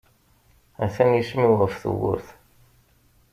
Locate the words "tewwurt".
1.81-2.27